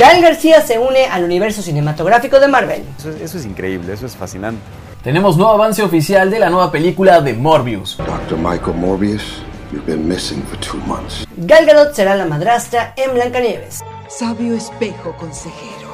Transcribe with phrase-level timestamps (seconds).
[0.00, 2.82] Gael García se une al universo cinematográfico de Marvel.
[2.98, 4.60] Eso, es- eso es increíble, eso es fascinante.
[5.04, 7.98] Tenemos nuevo avance oficial de la nueva película de Morbius.
[7.98, 8.38] Dr.
[8.38, 9.22] Michael Morbius,
[9.70, 11.26] you've been missing for two months.
[11.36, 13.80] Gal Gadot será la madrastra en Blancanieves.
[14.08, 15.90] Sabio espejo consejero.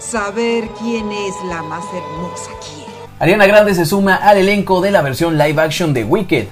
[0.00, 2.50] Saber quién es la más hermosa.
[3.18, 6.48] Ariana Grande se suma al elenco de la versión live action de Wicked.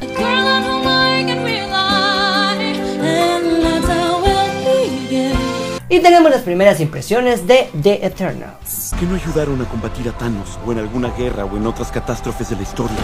[5.94, 8.92] Y tenemos las primeras impresiones de The Eternals.
[8.98, 12.50] que no ayudaron a combatir a Thanos o en alguna guerra o en otras catástrofes
[12.50, 12.96] de la historia.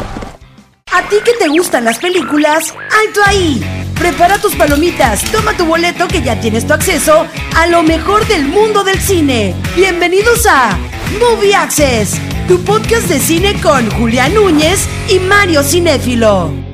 [0.92, 2.74] ¿A ti que te gustan las películas?
[3.06, 3.62] ¡Alto ahí!
[3.96, 8.48] Prepara tus palomitas, toma tu boleto que ya tienes tu acceso a lo mejor del
[8.48, 9.54] mundo del cine.
[9.76, 10.76] Bienvenidos a
[11.20, 16.69] Movie Access, tu podcast de cine con Julián Núñez y Mario Cinéfilo.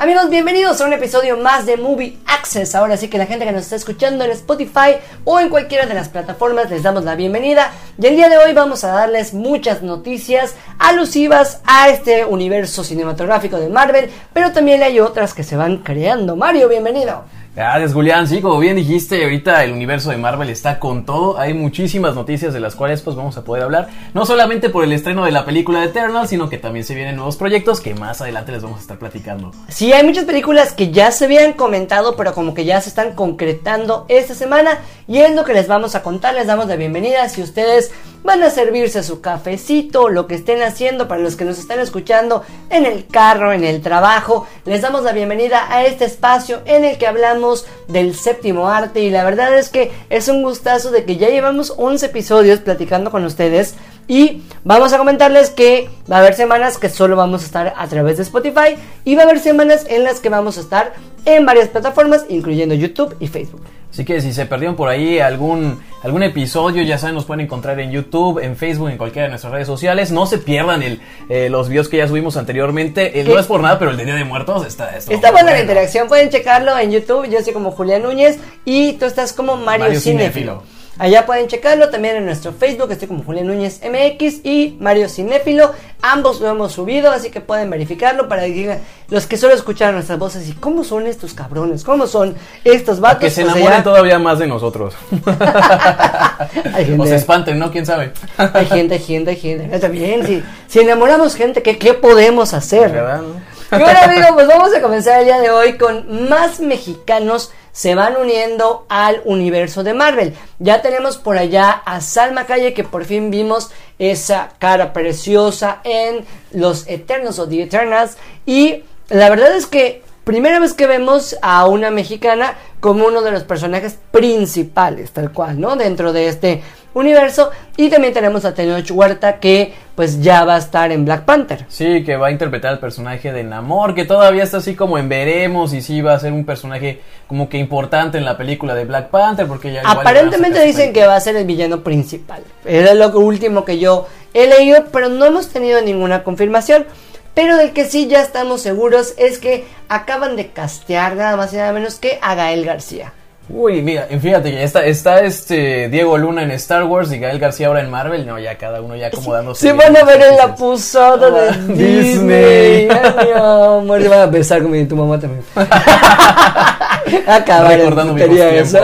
[0.00, 2.74] Amigos, bienvenidos a un episodio más de Movie Access.
[2.74, 5.92] Ahora sí que la gente que nos está escuchando en Spotify o en cualquiera de
[5.92, 7.70] las plataformas les damos la bienvenida.
[8.00, 13.58] Y el día de hoy vamos a darles muchas noticias alusivas a este universo cinematográfico
[13.58, 16.34] de Marvel, pero también hay otras que se van creando.
[16.34, 17.24] Mario, bienvenido.
[17.56, 18.28] Gracias, Julián.
[18.28, 21.36] Sí, como bien dijiste, ahorita el universo de Marvel está con todo.
[21.36, 23.88] Hay muchísimas noticias de las cuales pues vamos a poder hablar.
[24.14, 27.16] No solamente por el estreno de la película de Eternal, sino que también se vienen
[27.16, 29.50] nuevos proyectos que más adelante les vamos a estar platicando.
[29.66, 33.16] Sí, hay muchas películas que ya se habían comentado, pero como que ya se están
[33.16, 34.78] concretando esta semana.
[35.08, 37.28] Y es lo que les vamos a contar, les damos la bienvenida.
[37.28, 37.90] Si ustedes
[38.22, 42.44] van a servirse su cafecito, lo que estén haciendo, para los que nos están escuchando
[42.68, 46.96] en el carro, en el trabajo, les damos la bienvenida a este espacio en el
[46.96, 47.39] que hablamos
[47.88, 49.00] del séptimo arte.
[49.00, 53.10] Y la verdad es que es un gustazo de que ya llevamos 11 episodios platicando
[53.10, 53.74] con ustedes.
[54.10, 57.86] Y vamos a comentarles que va a haber semanas que solo vamos a estar a
[57.86, 60.94] través de Spotify y va a haber semanas en las que vamos a estar
[61.24, 63.62] en varias plataformas, incluyendo YouTube y Facebook.
[63.88, 67.78] Así que si se perdieron por ahí algún, algún episodio, ya saben, nos pueden encontrar
[67.78, 70.10] en YouTube, en Facebook, en cualquiera de nuestras redes sociales.
[70.10, 73.20] No se pierdan el, eh, los videos que ya subimos anteriormente.
[73.20, 74.96] Eh, no es por nada, pero el de Día de Muertos está...
[74.96, 77.28] Está, Está buena la interacción, pueden checarlo en YouTube.
[77.30, 80.62] Yo soy como Julián Núñez y tú estás como Mario, Mario Cinéfilo.
[80.62, 80.79] Cinéfilo.
[81.00, 85.72] Allá pueden checarlo también en nuestro Facebook, estoy como Julián Núñez MX y Mario Cinéfilo.
[86.02, 88.78] Ambos lo hemos subido, así que pueden verificarlo para que digan
[89.08, 92.34] los que solo escucharon nuestras voces y cómo son estos cabrones, cómo son
[92.64, 93.20] estos vatos.
[93.20, 94.94] que se Pues enamoren allá todavía más de nosotros.
[96.74, 97.70] Hay gente- o se espanten, ¿no?
[97.70, 98.12] ¿Quién sabe?
[98.36, 100.26] Hay gente, hay gente, hay gente.
[100.26, 102.92] Si, si enamoramos gente, ¿qué, qué podemos hacer?
[102.92, 103.22] ¿Verdad?
[103.22, 103.49] no?
[103.72, 107.94] Y bueno, amigo, pues vamos a comenzar el día de hoy con más mexicanos se
[107.94, 110.34] van uniendo al universo de Marvel.
[110.58, 116.24] Ya tenemos por allá a Salma Calle que por fin vimos esa cara preciosa en
[116.52, 121.66] los Eternos o The Eternals y la verdad es que primera vez que vemos a
[121.66, 125.76] una mexicana como uno de los personajes principales, tal cual, ¿no?
[125.76, 126.62] Dentro de este
[126.94, 131.24] universo y también tenemos a Tenoch Huerta que pues ya va a estar en Black
[131.24, 131.66] Panther.
[131.68, 135.08] Sí, que va a interpretar el personaje de Namor, que todavía está así como en
[135.08, 138.84] veremos y sí va a ser un personaje como que importante en la película de
[138.86, 142.42] Black Panther, porque ya Aparentemente dicen que va a ser el villano principal.
[142.64, 146.86] Era lo último que yo he leído, pero no hemos tenido ninguna confirmación.
[147.34, 151.56] Pero del que sí ya estamos seguros es que acaban de castear nada más y
[151.56, 153.12] nada menos que a Gael García.
[153.52, 157.66] Uy, mira, fíjate que está, está este Diego Luna en Star Wars y Gael García
[157.66, 158.26] ahora en Marvel.
[158.26, 159.60] No, ya cada uno ya acomodándose.
[159.68, 162.86] Se van a ver en la pusada Ah, de Disney.
[162.86, 162.88] Disney.
[162.90, 165.42] Ay, mi amor, van a besar conmigo y tu mamá también.
[167.26, 168.78] Acabar Recordando viejos eso.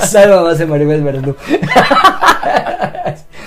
[0.06, 1.36] Salva más en Maribel Verdú.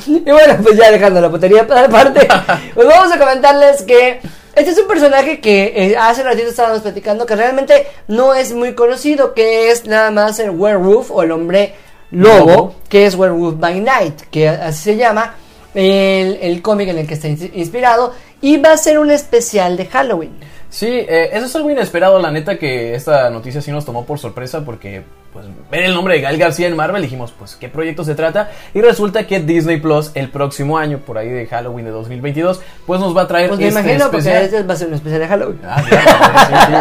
[0.05, 2.27] y bueno, pues ya dejando la putería para aparte,
[2.73, 4.21] pues vamos a comentarles que
[4.55, 8.73] este es un personaje que eh, hace ratito estábamos platicando que realmente no es muy
[8.75, 11.73] conocido, que es nada más el werewolf o el hombre
[12.11, 12.75] lobo, Lobo.
[12.89, 15.35] que es Werewolf by Night, que así se llama
[15.73, 19.75] el, el cómic en el que está ins- inspirado, y va a ser un especial
[19.77, 20.31] de Halloween.
[20.73, 24.17] Sí, eh, eso es algo inesperado, la neta que esta noticia sí nos tomó por
[24.17, 28.03] sorpresa porque pues ver el nombre de Gael García en Marvel dijimos pues qué proyecto
[28.03, 31.91] se trata y resulta que Disney Plus el próximo año, por ahí de Halloween de
[31.91, 34.43] 2022, pues nos va a traer Pues me este imagino, porque especial.
[34.45, 35.59] este va a ser un especial de Halloween.
[35.63, 36.09] Ah, claro,
[36.47, 36.73] sí, sí,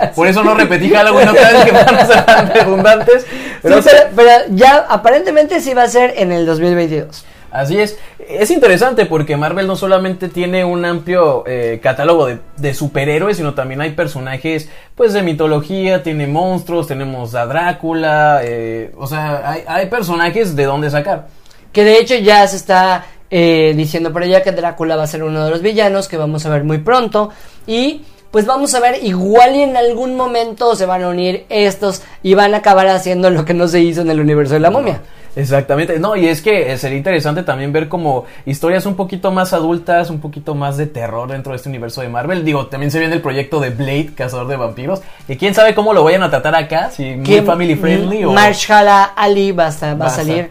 [0.00, 0.06] sí.
[0.14, 3.26] Por eso no repetí Halloween otra vez que van a ser tan redundantes.
[3.62, 7.24] Pero Sí, pero, pero ya aparentemente sí va a ser en el 2022.
[7.50, 7.98] Así es.
[8.18, 13.54] Es interesante porque Marvel no solamente tiene un amplio eh, catálogo de, de superhéroes, sino
[13.54, 19.62] también hay personajes pues de mitología, tiene monstruos, tenemos a Drácula, eh, o sea, hay,
[19.66, 21.28] hay personajes de dónde sacar.
[21.72, 25.22] Que de hecho ya se está eh, diciendo por allá que Drácula va a ser
[25.22, 27.30] uno de los villanos que vamos a ver muy pronto.
[27.66, 32.02] Y pues vamos a ver, igual y en algún momento se van a unir estos
[32.22, 34.70] y van a acabar haciendo lo que no se hizo en el universo de la
[34.70, 35.00] momia.
[35.38, 39.52] Exactamente, no, y es que eh, sería interesante también ver como historias un poquito más
[39.52, 42.44] adultas, un poquito más de terror dentro de este universo de Marvel.
[42.44, 45.92] Digo, también se viene el proyecto de Blade, Cazador de Vampiros, que quién sabe cómo
[45.92, 48.32] lo vayan a tratar acá, si muy family friendly o...
[48.32, 50.50] Marshala Ali va a, estar- va a va a salir.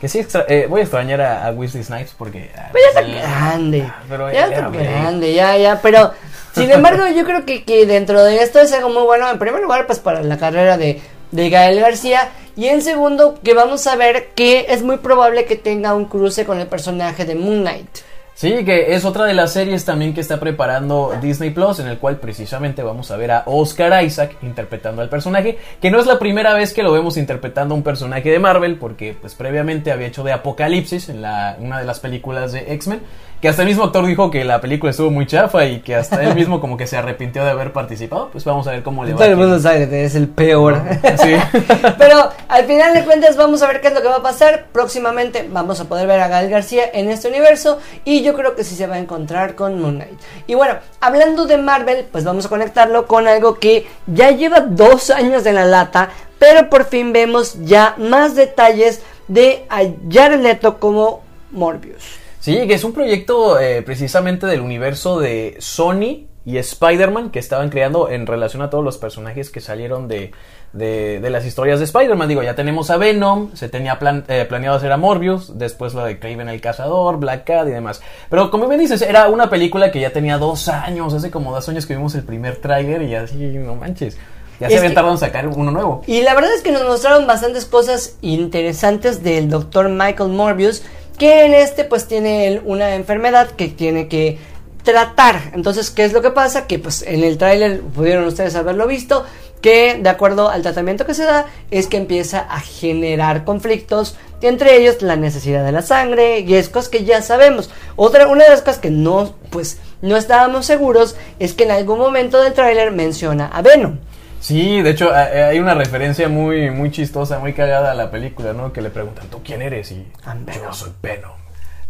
[0.00, 2.52] Que sí, extra- eh, voy a extrañar a, a Wesley Snipes porque...
[2.56, 3.92] ah, Pero ya está grande.
[4.08, 5.80] Pero ya está grande, ya, ya.
[5.82, 6.12] Pero,
[6.54, 9.28] sin embargo, yo creo que, que dentro de esto es algo muy bueno.
[9.28, 12.30] En primer lugar, pues para la carrera de, de Gael García.
[12.56, 16.44] Y en segundo, que vamos a ver que es muy probable que tenga un cruce
[16.44, 17.98] con el personaje de Moon Knight.
[18.38, 21.98] Sí, que es otra de las series también que está preparando Disney Plus, en el
[21.98, 26.20] cual precisamente vamos a ver a Oscar Isaac interpretando al personaje, que no es la
[26.20, 30.06] primera vez que lo vemos interpretando a un personaje de Marvel, porque pues previamente había
[30.06, 33.00] hecho de Apocalipsis en la, una de las películas de X-Men,
[33.40, 36.22] que hasta el mismo actor dijo que la película estuvo muy chafa y que hasta
[36.22, 39.12] él mismo como que se arrepintió de haber participado, pues vamos a ver cómo le
[39.12, 39.18] va.
[39.18, 40.82] Todo el mundo sabe que es el peor.
[41.22, 41.34] Sí.
[41.98, 44.66] Pero al final de cuentas vamos a ver qué es lo que va a pasar.
[44.72, 48.64] Próximamente vamos a poder ver a Gael García en este universo y yo creo que
[48.64, 50.18] sí se va a encontrar con Moon Knight.
[50.46, 55.10] Y bueno, hablando de Marvel, pues vamos a conectarlo con algo que ya lleva dos
[55.10, 60.78] años en la lata, pero por fin vemos ya más detalles de a Jared Leto
[60.78, 62.17] como Morbius.
[62.40, 67.68] Sí, que es un proyecto eh, precisamente del universo de Sony y Spider-Man que estaban
[67.68, 70.30] creando en relación a todos los personajes que salieron de,
[70.72, 72.26] de, de las historias de Spider-Man.
[72.28, 76.04] Digo, ya tenemos a Venom, se tenía plan- eh, planeado hacer a Morbius, después lo
[76.04, 78.00] de Craven el Cazador, Black Cat y demás.
[78.30, 81.68] Pero como bien dices, era una película que ya tenía dos años, hace como dos
[81.68, 84.16] años que vimos el primer tráiler y así, no manches.
[84.58, 86.02] Ya Es se habían tardado en sacar uno nuevo.
[86.06, 90.82] Y la verdad es que nos mostraron bastantes cosas interesantes del doctor Michael Morbius,
[91.18, 94.38] que en este pues tiene él una enfermedad que tiene que
[94.82, 95.50] tratar.
[95.54, 96.66] Entonces, ¿qué es lo que pasa?
[96.66, 99.24] Que pues en el tráiler pudieron ustedes haberlo visto,
[99.60, 104.76] que de acuerdo al tratamiento que se da es que empieza a generar conflictos, entre
[104.76, 107.70] ellos la necesidad de la sangre y es cosas que ya sabemos.
[107.96, 111.98] Otra una de las cosas que no pues no estábamos seguros es que en algún
[111.98, 113.98] momento del tráiler menciona a Venom.
[114.40, 118.52] Sí, de hecho a- hay una referencia muy muy chistosa, muy cagada a la película,
[118.52, 118.72] ¿no?
[118.72, 119.90] Que le preguntan, ¿tú quién eres?
[119.92, 120.64] Y Venom.
[120.64, 121.32] yo soy Venom.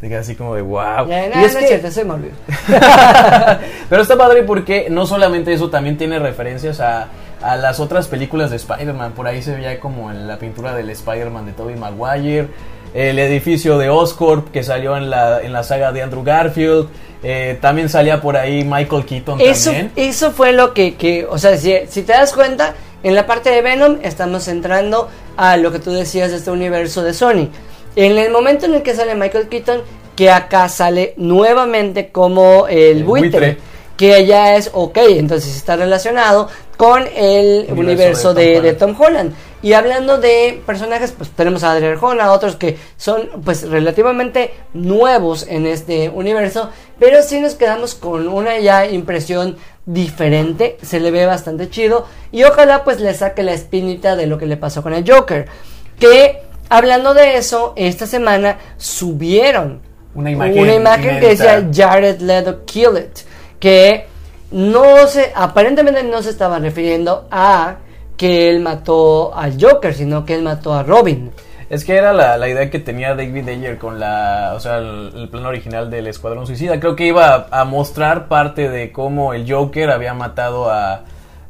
[0.00, 1.08] Te queda así como de wow.
[1.08, 2.32] Ya, Y es no que- es cierto, soy Morbius.
[3.90, 7.08] Pero está padre porque no solamente eso, también tiene referencias a,
[7.42, 9.12] a las otras películas de Spider-Man.
[9.12, 12.48] Por ahí se veía como en la pintura del Spider-Man de Tobey Maguire.
[12.94, 16.88] El edificio de Oscorp que salió en la, en la saga de Andrew Garfield.
[17.22, 19.90] Eh, también salía por ahí Michael Keaton Eso, también.
[19.96, 23.50] eso fue lo que, que o sea, si, si te das cuenta, en la parte
[23.50, 27.48] de Venom estamos entrando a lo que tú decías de este universo de Sony.
[27.96, 29.82] En el momento en el que sale Michael Keaton,
[30.14, 33.58] que acá sale nuevamente como el, El buitre, buitre.
[33.96, 38.96] que allá es ok, entonces está relacionado con el universo, Universo de, de Tom de
[38.96, 38.98] Holland.
[38.98, 39.34] Tom Holland.
[39.60, 45.46] Y hablando de personajes, pues tenemos a Adrian Arjona, otros que son pues relativamente nuevos
[45.48, 46.70] en este universo,
[47.00, 52.44] pero sí nos quedamos con una ya impresión diferente, se le ve bastante chido y
[52.44, 55.46] ojalá pues le saque la espinita de lo que le pasó con el Joker,
[55.98, 59.80] que hablando de eso, esta semana subieron
[60.14, 63.18] Una imagen una imagen que decía Jared Leto Kill It,
[63.58, 64.06] que
[64.52, 67.78] no se, aparentemente no se estaba refiriendo a
[68.18, 71.30] que él mató al Joker, sino que él mató a Robin.
[71.70, 75.12] Es que era la, la idea que tenía David Ayer con la, o sea, el,
[75.14, 76.80] el plan original del Escuadrón Suicida.
[76.80, 81.02] Creo que iba a, a mostrar parte de cómo el Joker había matado a,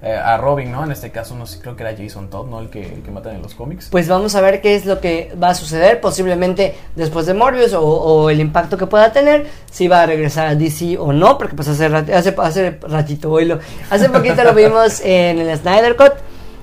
[0.02, 0.82] eh, a Robin, ¿no?
[0.82, 2.58] En este caso, no sé, creo que era Jason Todd, ¿no?
[2.58, 3.88] El que, el que matan en los cómics.
[3.92, 7.72] Pues vamos a ver qué es lo que va a suceder, posiblemente después de Morbius
[7.74, 11.38] o, o el impacto que pueda tener, si va a regresar a DC o no,
[11.38, 15.56] porque pues hace, rat- hace, hace ratito, hoy lo- hace poquito lo vimos en el
[15.56, 16.12] Snyder Cut,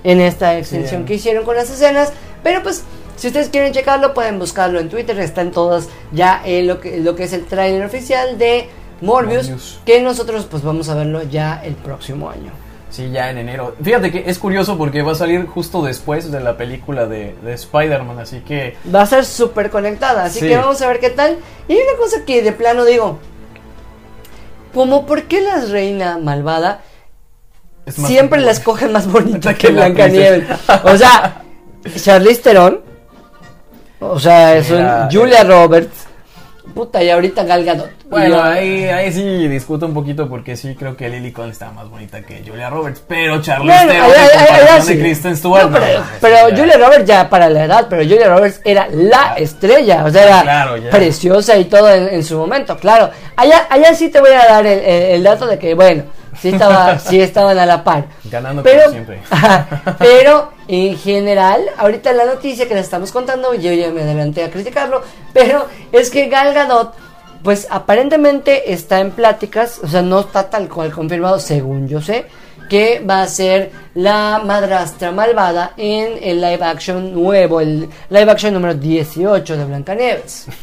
[0.05, 2.83] en esta extensión que hicieron con las escenas, pero pues
[3.17, 7.15] si ustedes quieren checarlo pueden buscarlo en Twitter, están todas ya en lo que, lo
[7.15, 8.69] que es el tráiler oficial de
[9.01, 9.79] Morbius, Morbius.
[9.85, 12.51] que nosotros pues vamos a verlo ya el próximo año.
[12.91, 13.75] Sí, ya en enero.
[13.83, 17.53] Fíjate que es curioso porque va a salir justo después de la película de, de
[17.53, 18.77] Spider-Man, así que...
[18.93, 20.47] Va a ser súper conectada, así Sí.
[20.47, 21.37] que vamos a ver qué tal.
[21.67, 23.17] Y hay una cosa que de plano digo,
[24.73, 26.81] como por qué la reina malvada
[27.87, 30.43] siempre la escogen más bonita Que que la Blancanieves?
[30.83, 31.41] O sea,
[31.95, 32.81] Charlize Theron,
[33.99, 36.05] o sea, es un Era- Julia Roberts,
[36.73, 37.89] puta, y ahorita Gal Gadot.
[38.09, 41.89] Bueno, ahí, ahí sí discuto un poquito porque sí creo que Lily Collins está más
[41.89, 44.93] bonita que Julia Roberts, pero Charlize Bueno, Theron sí.
[44.95, 45.79] de Kristen Stewart, No,
[46.21, 50.09] pero, no, Julia Roberts ya para la edad, pero Julia Roberts era la estrella, o
[50.11, 50.89] sea, era Claro, ya.
[50.91, 53.09] preciosa y todo en, en su momento, claro.
[53.35, 56.03] Allá, allá sí te voy a dar el, el- el dato de que, bueno,
[56.41, 58.05] sí, estaba, sí estaban a la par.
[58.25, 59.21] Ganando pero, como siempre.
[59.99, 64.49] Pero en general, ahorita la noticia que les estamos contando, yo ya me adelanté a
[64.49, 66.95] criticarlo, pero es que Gal Gadot,
[67.43, 72.25] pues aparentemente está en pláticas, o sea, no está tal cual confirmado, según yo sé,
[72.69, 78.53] que va a ser la madrastra malvada en el live action nuevo, el live action
[78.53, 80.47] número 18 de Blancanieves.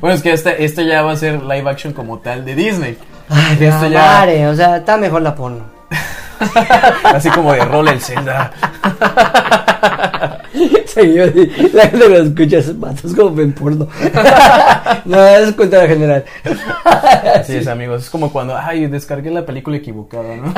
[0.00, 2.96] Bueno, es que este, este ya va a ser live action como tal de Disney.
[3.32, 5.64] Ay, Este ya- madre, o sea, está mejor la porno.
[7.04, 8.52] Así como de rol el Zelda.
[10.86, 11.32] Señor,
[11.72, 13.88] la gente lo escucha, esos matos como ven porno.
[15.06, 16.24] no, es cultura general.
[17.34, 18.02] Así es, amigos.
[18.04, 20.52] Es como cuando, ay, descargué la película equivocada, ¿no?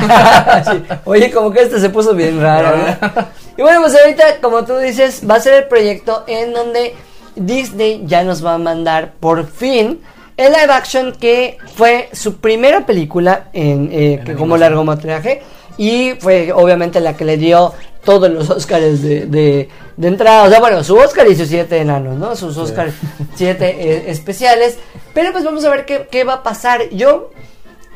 [0.64, 0.82] Sí.
[1.04, 2.76] Oye, como que este se puso bien raro.
[2.76, 3.08] ¿no?
[3.56, 6.94] Y bueno, pues ahorita, como tú dices, va a ser el proyecto en donde
[7.36, 10.00] Disney ya nos va a mandar por fin
[10.36, 15.42] el live action que fue su primera película en, eh, que como largometraje
[15.76, 17.72] y fue obviamente la que le dio
[18.04, 20.44] todos los Oscars de, de, de entrada.
[20.44, 22.36] O sea, bueno, su Oscar y sus siete enanos, ¿no?
[22.36, 22.94] Sus Oscars
[23.34, 24.78] siete eh, especiales.
[25.14, 26.90] Pero pues vamos a ver qué, qué va a pasar.
[26.90, 27.30] Yo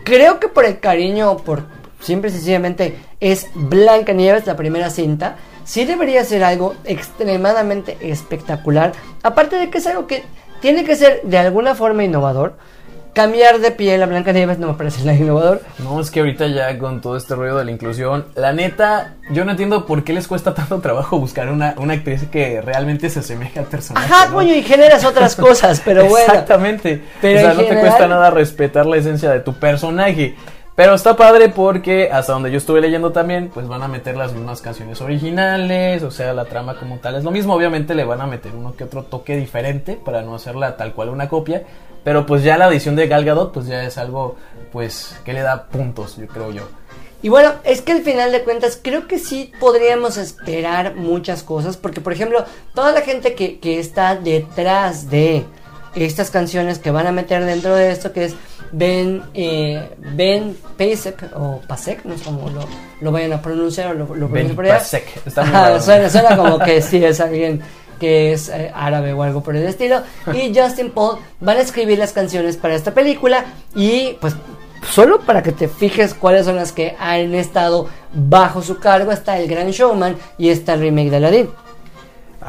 [0.04, 1.64] creo que por el cariño, por
[2.00, 8.92] siempre y sencillamente es Blanca Nieves, la primera cinta, sí debería ser algo extremadamente espectacular.
[9.22, 10.22] Aparte de que es algo que
[10.60, 12.54] tiene que ser de alguna forma innovador.
[13.14, 15.62] Cambiar de piel a Blanca Nieves no me parece nada innovador.
[15.78, 19.44] No, es que ahorita ya con todo este rollo de la inclusión, la neta, yo
[19.44, 23.18] no entiendo por qué les cuesta tanto trabajo buscar una, una actriz que realmente se
[23.20, 24.06] asemeje al personaje.
[24.06, 24.34] Ajá, ¿no?
[24.34, 26.32] coño, y generas otras cosas, pero bueno.
[26.32, 27.02] Exactamente.
[27.20, 30.36] Pero o sea, no te cuesta nada respetar la esencia de tu personaje.
[30.78, 34.32] Pero está padre porque hasta donde yo estuve leyendo también, pues van a meter las
[34.32, 37.54] mismas canciones originales, o sea, la trama como tal es lo mismo.
[37.54, 41.08] Obviamente le van a meter uno que otro toque diferente para no hacerla tal cual
[41.08, 41.64] una copia.
[42.04, 44.36] Pero pues ya la edición de Gal Gadot, pues ya es algo,
[44.70, 46.62] pues, que le da puntos, yo creo yo.
[47.22, 51.76] Y bueno, es que al final de cuentas creo que sí podríamos esperar muchas cosas,
[51.76, 55.44] porque por ejemplo, toda la gente que, que está detrás de
[55.94, 58.34] estas canciones que van a meter dentro de esto, que es
[58.70, 62.60] Ben, eh, ben Pasek, o Pasek, no sé cómo lo,
[63.00, 64.78] lo vayan a pronunciar o lo, lo pronuncian por allá.
[64.78, 67.62] Pasek, está muy suena, suena como que sí es alguien
[67.98, 70.02] que es eh, árabe o algo por el estilo.
[70.32, 74.34] Y Justin Paul van a escribir las canciones para esta película y pues
[74.90, 79.38] solo para que te fijes cuáles son las que han estado bajo su cargo está
[79.38, 81.48] el Gran Showman y está el remake de Aladdin.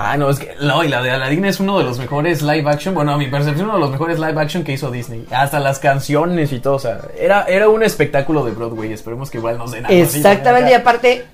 [0.02, 2.70] Ah, no, es que no, y la de Aladdin es uno de los mejores live
[2.70, 5.26] action, bueno, a mi percepción, uno de los mejores live action que hizo Disney.
[5.30, 9.40] Hasta las canciones y todo, o sea, era, era un espectáculo de Broadway, esperemos que
[9.40, 11.26] igual nos den algo Exactamente, y aparte,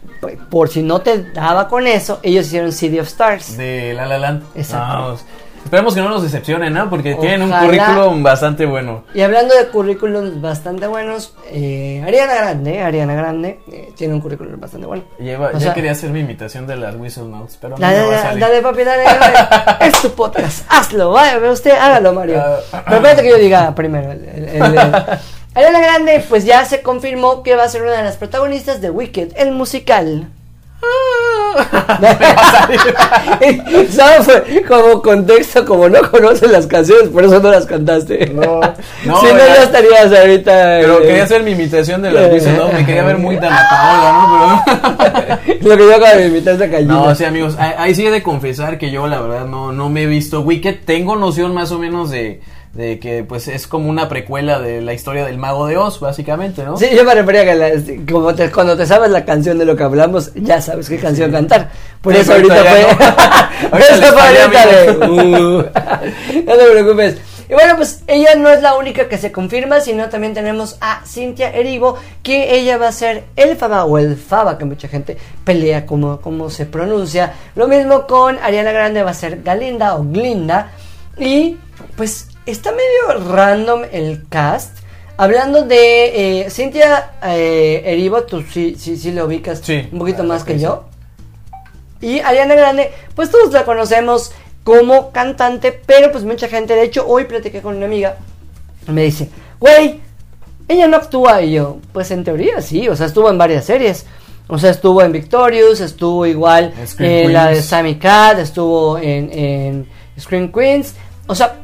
[0.50, 3.55] por si no te daba con eso, ellos hicieron City of Stars.
[3.55, 4.43] De La La Land.
[4.55, 4.98] Exacto.
[4.98, 5.17] No,
[5.65, 6.89] esperemos que no nos decepcionen, ¿no?
[6.89, 9.03] Porque tienen un currículum bastante bueno.
[9.13, 14.60] Y hablando de currículums bastante buenos, eh, Ariana Grande, Ariana Grande, eh, tiene un currículum
[14.60, 15.03] bastante bueno.
[15.19, 18.07] Lleva, ya sea- quería hacer mi imitación de las Whistle Notes, pero no Dale, me
[18.07, 18.39] va a salir.
[18.39, 19.88] dale, papi, dale, dale.
[19.88, 22.41] es tu podcast, hazlo, vaya, ve usted, hágalo, Mario.
[22.41, 22.81] Ah.
[22.86, 24.12] Pero espérate que yo diga primero.
[24.12, 24.95] el- el- el- el-
[25.55, 28.89] Ariana Grande, pues ya se confirmó que va a ser una de las protagonistas de
[28.91, 30.27] Wicked, el musical.
[33.89, 34.25] ¿Sabes?
[34.25, 38.27] Fue como contexto, como no conoces las canciones, por eso no las cantaste.
[38.27, 38.60] No,
[39.05, 40.79] no, si no, ya estarías ahorita.
[40.82, 44.13] Pero eh, quería hacer mi imitación de las Whistle Notes, me quería ver muy Paola,
[44.13, 44.63] ¿no?
[44.65, 44.79] Pero...
[45.62, 46.94] Lo que yo acabo de invitar esa gallina.
[46.94, 49.89] No, sí, amigos, ahí, ahí sí he de confesar que yo, la verdad, no, no
[49.89, 50.79] me he visto Wicked.
[50.86, 52.41] Tengo noción más o menos de,
[52.75, 56.63] de que, pues, es como una precuela de la historia del Mago de Oz, básicamente,
[56.63, 56.77] ¿no?
[56.77, 57.72] Sí, yo me refería que la-
[58.12, 61.32] como te- cuando te sabes la canción de lo que hablamos, ya sabes qué canción
[61.32, 61.72] cantar.
[62.01, 62.82] Por Sí, eso ahorita fue.
[62.82, 63.77] no.
[63.79, 65.63] Eso fue ahorita uh.
[66.46, 67.17] no te preocupes.
[67.48, 71.01] Y bueno, pues ella no es la única que se confirma, sino también tenemos a
[71.05, 75.15] Cintia Erivo, que ella va a ser el Faba o el Faba, que mucha gente
[75.44, 77.34] pelea como, como se pronuncia.
[77.55, 80.72] Lo mismo con Ariana Grande, va a ser Galinda o Glinda.
[81.20, 81.58] Y
[81.96, 84.79] pues está medio random el cast.
[85.17, 90.23] Hablando de eh, Cintia eh, Erivo, tú sí, sí, sí lo ubicas Sí, un poquito
[90.23, 90.85] más que yo.
[92.01, 94.33] Y Ariana Grande, pues todos la conocemos
[94.63, 98.17] como cantante, pero pues mucha gente, de hecho hoy platiqué con una amiga,
[98.87, 100.01] me dice, güey,
[100.67, 104.05] ella no actúa y yo, pues en teoría sí, o sea, estuvo en varias series.
[104.47, 107.63] O sea, estuvo en Victorious, estuvo igual En Scream la de.
[107.63, 109.87] Sammy Cat, estuvo en, en
[110.19, 110.93] Screen Queens.
[111.25, 111.61] O sea,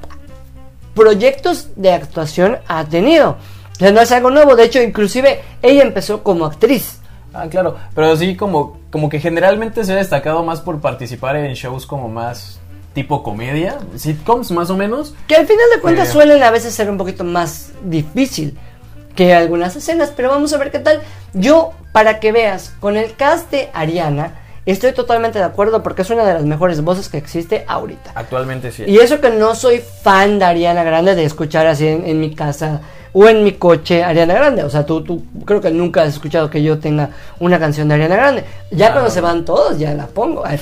[0.94, 3.38] proyectos de actuación ha tenido.
[3.74, 4.56] O sea, no es algo nuevo.
[4.56, 7.00] De hecho, inclusive ella empezó como actriz.
[7.34, 11.54] Ah, claro, pero sí como, como que generalmente se ha destacado más por participar en
[11.54, 12.60] shows como más
[12.94, 15.14] tipo comedia, sitcoms más o menos.
[15.28, 16.12] Que al final de cuentas Eh.
[16.12, 18.58] suelen a veces ser un poquito más difícil.
[19.16, 21.02] que algunas escenas, pero vamos a ver qué tal.
[21.34, 26.10] Yo, para que veas, con el cast de Ariana, estoy totalmente de acuerdo porque es
[26.10, 28.12] una de las mejores voces que existe ahorita.
[28.16, 28.84] Actualmente sí.
[28.88, 32.34] Y eso que no soy fan de Ariana Grande, de escuchar así en, en mi
[32.36, 32.82] casa
[33.14, 34.64] o en mi coche Ariana Grande.
[34.64, 37.96] O sea, tú, tú creo que nunca has escuchado que yo tenga una canción de
[37.96, 38.46] Ariana Grande.
[38.72, 38.94] Ya No.
[38.94, 40.44] cuando se van todos, ya la pongo.
[40.46, 40.60] Ahí.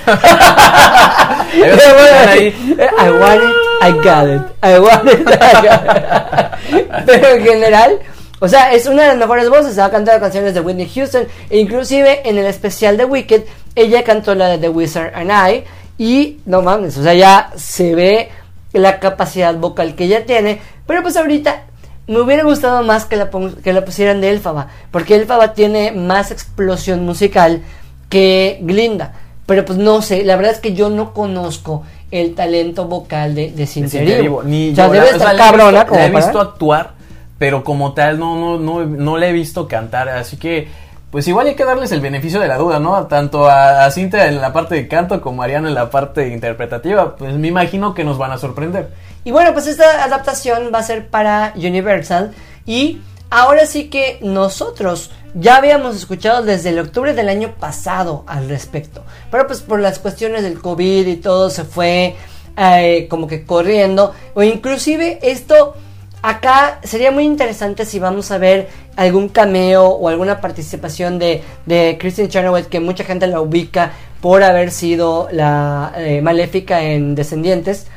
[2.77, 4.41] I want it, I got it.
[4.63, 6.87] I want it, I got it.
[7.05, 7.99] Pero en general,
[8.39, 9.77] o sea, es una de las mejores voces.
[9.79, 11.27] Ha cantado canciones de Whitney Houston.
[11.49, 13.43] E inclusive en el especial de Wicked,
[13.75, 15.63] ella cantó la de The Wizard and I.
[15.97, 18.29] Y no mames, o sea, ya se ve
[18.71, 20.61] la capacidad vocal que ella tiene.
[20.87, 21.63] Pero pues ahorita
[22.07, 23.29] me hubiera gustado más que la,
[23.63, 24.67] que la pusieran de Elfaba.
[24.91, 27.61] Porque Elfaba tiene más explosión musical
[28.09, 29.13] que Glinda.
[29.45, 33.51] Pero pues no sé, la verdad es que yo no conozco el talento vocal de,
[33.51, 34.01] de Cintia.
[34.01, 36.11] Ni o sea, yo, debe la- o estar sea, la he cabrona como La he
[36.11, 36.91] para- visto actuar,
[37.39, 40.09] pero como tal no, no, no, no la he visto cantar.
[40.09, 40.67] Así que,
[41.09, 43.07] pues igual hay que darles el beneficio de la duda, ¿no?
[43.07, 46.27] Tanto a, a Cintia en la parte de canto como a Ariana en la parte
[46.27, 47.15] interpretativa.
[47.15, 48.89] Pues me imagino que nos van a sorprender.
[49.23, 52.33] Y bueno, pues esta adaptación va a ser para Universal.
[52.65, 58.49] Y ahora sí que nosotros ya habíamos escuchado desde el octubre del año pasado al
[58.49, 59.03] respecto.
[59.31, 62.15] Pero pues por las cuestiones del COVID y todo se fue
[62.57, 64.13] eh, como que corriendo.
[64.33, 65.75] O inclusive esto
[66.21, 71.97] acá sería muy interesante si vamos a ver algún cameo o alguna participación de, de
[71.99, 77.87] Kristen Chenoweth que mucha gente la ubica por haber sido la eh, maléfica en Descendientes.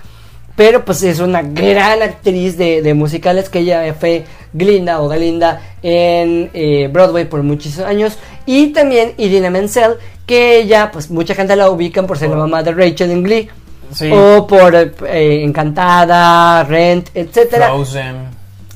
[0.54, 5.62] Pero pues es una gran actriz de, de musicales que ella fue Glinda o Galinda
[5.82, 8.18] en eh, Broadway por muchísimos años.
[8.44, 9.94] Y también Irina Menzel,
[10.26, 13.48] que ella pues mucha gente la ubican por ser la mamá de Rachel en Glee.
[13.94, 14.10] Sí.
[14.12, 17.68] O por eh, Encantada, Rent, etcétera.
[17.68, 18.26] Frozen.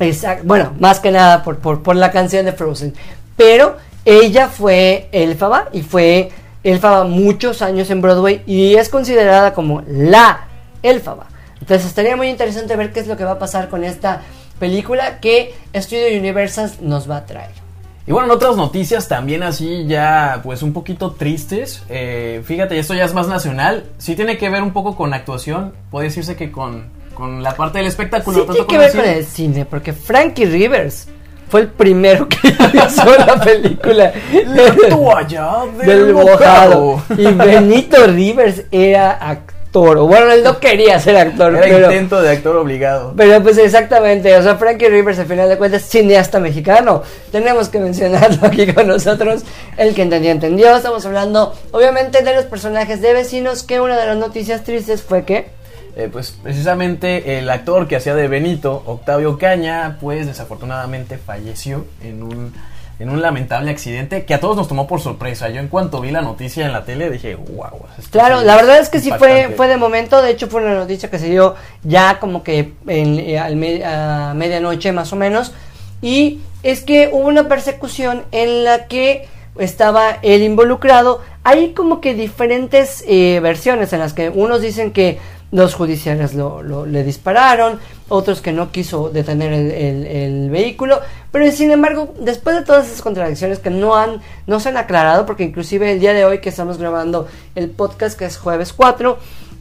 [0.00, 0.44] Exacto.
[0.46, 2.94] Bueno, más que nada por, por, por la canción de Frozen.
[3.36, 6.30] Pero ella fue Elfaba y fue
[6.62, 10.46] Elfaba muchos años en Broadway y es considerada como la
[10.82, 11.26] Elfaba.
[11.60, 14.22] Entonces estaría muy interesante ver qué es lo que va a pasar con esta
[14.58, 17.65] película que Studio Universal nos va a traer.
[18.06, 21.82] Y bueno, en otras noticias también así ya pues un poquito tristes.
[21.88, 23.84] Eh, fíjate, esto ya es más nacional.
[23.98, 25.72] Sí tiene que ver un poco con actuación.
[25.90, 28.40] Puede decirse que con, con la parte del espectáculo.
[28.40, 31.08] Sí tanto tiene que ver con el cine, porque Frankie Rivers
[31.48, 32.38] fue el primero que
[32.86, 34.12] hizo la película.
[34.46, 36.82] La toalla del, del mojado.
[36.82, 37.02] mojado.
[37.18, 39.55] Y Benito Rivers era actor.
[39.78, 43.12] O Bueno, él no quería ser actor, Era pero, intento de actor obligado.
[43.14, 44.34] pero pues exactamente.
[44.36, 47.02] O sea, Frankie Rivers, al final de cuentas, cineasta mexicano.
[47.30, 49.42] Tenemos que mencionarlo aquí con nosotros.
[49.76, 50.74] El que entendió, entendió.
[50.74, 53.64] Estamos hablando, obviamente, de los personajes de vecinos.
[53.64, 55.50] Que una de las noticias tristes fue que.
[55.94, 62.22] Eh, pues precisamente el actor que hacía de Benito, Octavio Caña, pues desafortunadamente falleció en
[62.22, 62.54] un,
[62.98, 65.48] en un lamentable accidente que a todos nos tomó por sorpresa.
[65.50, 67.68] Yo en cuanto vi la noticia en la tele dije, wow.
[68.10, 71.10] Claro, la verdad es que sí fue, fue de momento, de hecho fue una noticia
[71.10, 75.52] que se dio ya como que en, eh, al me- a medianoche más o menos,
[76.00, 79.28] y es que hubo una persecución en la que
[79.58, 85.18] estaba él involucrado, hay como que diferentes eh, versiones en las que unos dicen que
[85.52, 87.78] los judiciales lo, lo- le dispararon,
[88.08, 91.00] otros que no quiso detener el, el- el vehículo,
[91.32, 95.26] pero sin embargo, después de todas esas contradicciones que no han, no se han aclarado,
[95.26, 99.18] porque inclusive el día de hoy que estamos grabando el podcast, que es jueves 4,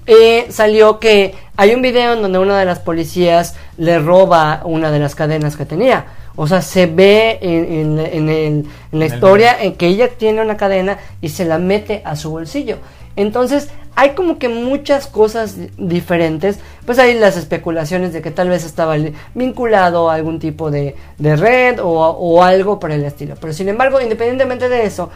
[0.07, 4.91] eh, salió que hay un video en donde una de las policías le roba una
[4.91, 6.05] de las cadenas que tenía.
[6.35, 10.41] O sea, se ve en, en- en el- en la historia en que ella tiene
[10.41, 12.77] una cadena y se la mete a su bolsillo.
[13.15, 16.59] Entonces, hay como que muchas cosas di- diferentes.
[16.85, 18.95] Pues hay las especulaciones de que tal vez estaba
[19.33, 23.35] vinculado a algún tipo de, de red o, o algo por el estilo.
[23.39, 25.09] Pero sin embargo, independientemente de eso,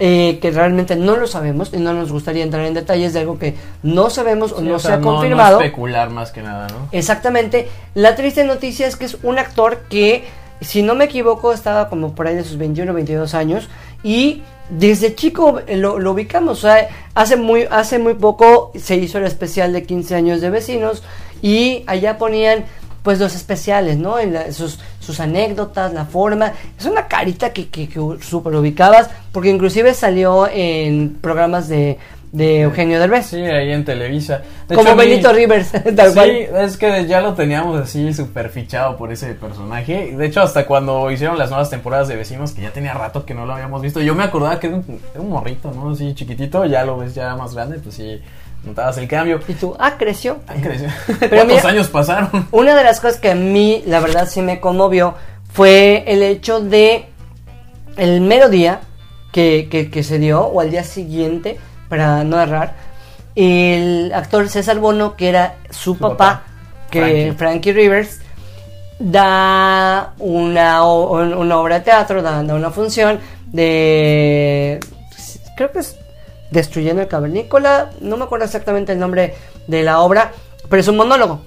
[0.00, 3.38] eh, que realmente no lo sabemos y no nos gustaría entrar en detalles de algo
[3.38, 5.60] que no sabemos o no o se ha no- no confirmado.
[5.60, 6.88] especular más que nada, ¿no?
[6.90, 7.68] Exactamente.
[7.94, 10.24] La triste noticia es que es un actor que,
[10.62, 13.68] si no me equivoco, estaba como por ahí de sus 21 o 22 años
[14.02, 14.42] y
[14.78, 16.58] desde chico eh, lo, lo ubicamos.
[16.58, 20.50] O sea, hace muy, hace muy poco se hizo el especial de 15 años de
[20.50, 21.02] vecinos
[21.42, 22.64] y allá ponían
[23.02, 24.18] pues los especiales, ¿no?
[24.18, 26.52] En la- sus, sus anécdotas, la forma.
[26.78, 27.88] Es una carita que, que,
[28.20, 31.98] súper ubicabas porque inclusive salió en programas de,
[32.32, 33.26] de Eugenio Derbez.
[33.26, 34.40] Sí, ahí en Televisa.
[34.66, 36.30] De como hecho, a mí- Benito Rivers, tal sí, cual.
[36.30, 40.14] es que ya lo teníamos así súper fichado por ese personaje.
[40.16, 43.34] De hecho, hasta cuando hicieron las nuevas temporadas de Vecinos, que ya tenía rato que
[43.34, 45.90] no lo habíamos visto, yo me acordaba que era un, morrito, ¿no?
[45.90, 48.18] Así chiquitito, ya lo ves ya más grande, pues sí,
[48.64, 49.38] notabas el cambio.
[49.46, 50.38] Y tú, ah, creció.
[50.48, 50.88] Ah, creció.
[51.20, 52.48] Pero ¿Cuántos mira- años pasaron?
[52.50, 55.14] Una de las cosas que a mí, la verdad, sí me conmovió
[55.52, 57.04] fue el hecho de
[57.98, 58.80] el mero día
[59.32, 61.58] que, que- que se dio, o al día siguiente,
[61.92, 62.72] para no errar,
[63.34, 66.42] el actor César Bono, que era su, papá, papá,
[66.90, 67.32] que Frankie.
[67.32, 68.20] Frankie Rivers,
[68.98, 73.20] da una, una obra de teatro, da, da una función
[73.52, 74.80] de...
[75.54, 75.98] Creo que es
[76.50, 79.34] Destruyendo el Cavernícola, no me acuerdo exactamente el nombre
[79.66, 80.32] de la obra,
[80.70, 81.42] pero es un monólogo.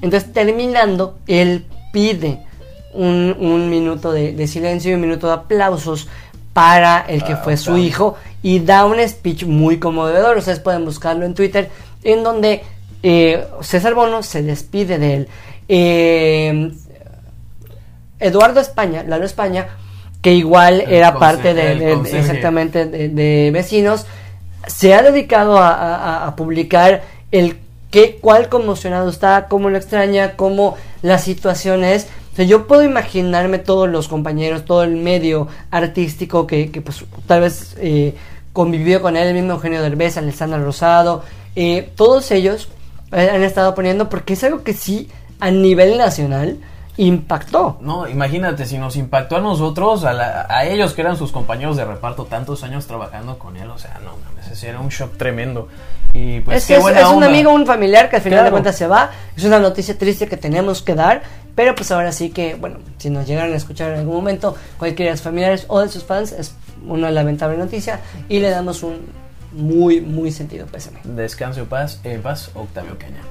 [0.00, 2.46] Entonces terminando, él pide
[2.94, 6.06] un, un minuto de, de silencio y un minuto de aplausos
[6.52, 10.36] para el que Ah, fue su hijo y da un speech muy conmovedor.
[10.38, 11.70] Ustedes pueden buscarlo en Twitter,
[12.02, 12.62] en donde
[13.02, 15.28] eh, César Bono se despide de él.
[15.68, 16.72] Eh,
[18.20, 19.68] Eduardo España, Lalo España,
[20.22, 21.72] que igual El era parte de,
[22.18, 24.06] exactamente de, de vecinos,
[24.66, 27.58] se ha dedicado a, a- a publicar el
[27.90, 32.08] qué, cuál conmocionado está, cómo lo extraña, cómo la situación es.
[32.38, 37.40] Sea, yo puedo imaginarme todos los compañeros, todo el medio artístico que, que, pues tal
[37.40, 38.14] vez eh,
[38.52, 41.24] convivió con él, el mismo Eugenio Derbez, Alessandra Rosado,
[41.56, 42.68] eh, todos ellos
[43.10, 45.08] han estado poniendo porque es algo que sí
[45.40, 46.58] a nivel nacional
[46.96, 47.78] impactó.
[47.80, 51.76] No, imagínate, si nos impactó a nosotros, a, la- a ellos que eran sus compañeros
[51.76, 55.16] de reparto, tantos años trabajando con él, o sea, no mames, ese era un shock
[55.16, 55.68] tremendo.
[56.12, 58.50] Y pues es, qué es- buena es un amigo, un familiar que al final de
[58.50, 59.10] cuentas se va.
[59.36, 61.22] Es una noticia triste que tenemos que dar.
[61.58, 65.10] Pero pues ahora sí que, bueno, si nos llegaran a escuchar en algún momento cualquiera
[65.10, 66.54] de sus familiares o de sus fans, es
[66.86, 67.98] una lamentable noticia.
[68.28, 69.08] Y le damos un
[69.50, 71.00] muy, muy sentido pésame.
[71.02, 73.24] Descanse en paz, en paz, Octavio Caña.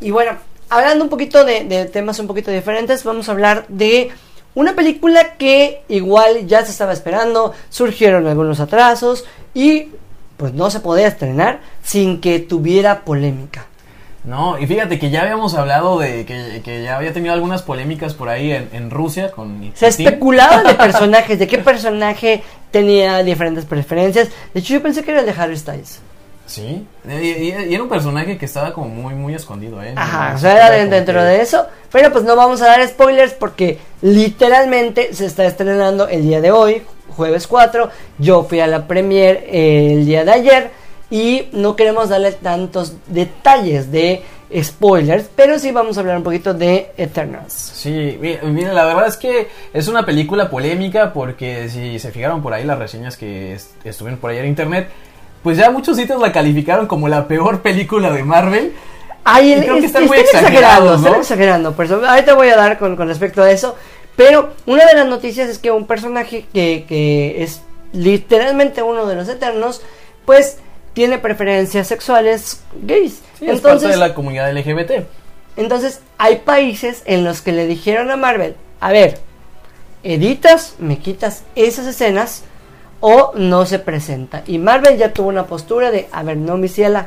[0.00, 0.32] Y bueno,
[0.68, 4.10] hablando un poquito de, de temas un poquito diferentes, vamos a hablar de
[4.56, 9.90] una película que igual ya se estaba esperando, surgieron algunos atrasos y
[10.38, 13.66] pues no se podía estrenar sin que tuviera polémica.
[14.24, 18.14] No, y fíjate que ya habíamos hablado de que, que ya había tenido algunas polémicas
[18.14, 23.66] por ahí en, en Rusia con Se especulaba de personajes, de qué personaje tenía diferentes
[23.66, 24.30] preferencias.
[24.54, 26.00] De hecho, yo pensé que era el de Harry Styles.
[26.46, 29.92] Sí, y, y- y era un personaje que estaba como muy, muy escondido, ¿eh?
[29.96, 31.66] Ajá, No o se sea, era dentro que- de eso.
[31.90, 36.50] Pero pues no vamos a dar spoilers porque literalmente se está estrenando el día de
[36.50, 36.82] hoy,
[37.16, 37.90] jueves 4.
[38.18, 40.70] Yo fui a la premier eh, el día de ayer
[41.14, 44.24] y no queremos darle tantos detalles de
[44.62, 47.52] spoilers, pero sí vamos a hablar un poquito de Eternals.
[47.52, 52.42] Sí, mi- mira, la verdad es que es una película polémica porque si se fijaron
[52.42, 54.88] por ahí las reseñas que est- estuvieron por ahí en internet,
[55.44, 58.72] pues ya muchos sitios la calificaron como la peor película de Marvel.
[59.22, 61.06] Ay, Y creo que es- están muy exagerando, exagerados, ¿no?
[61.06, 61.72] están exagerando.
[61.76, 63.76] Por eso, ahorita voy a dar con, con respecto a eso.
[64.16, 67.60] Pero una de las noticias es que un personaje que, que es
[67.92, 69.80] literalmente uno de los eternos,
[70.26, 70.58] pues
[70.94, 73.20] tiene preferencias sexuales gays.
[73.38, 75.04] Sí, es entonces, parte de la comunidad LGBT.
[75.56, 79.18] entonces hay países en los que le dijeron a Marvel, a ver,
[80.02, 82.44] editas, me quitas esas escenas
[83.00, 84.42] o no se presenta.
[84.46, 87.06] Y Marvel ya tuvo una postura de, a ver, no, mi ciela,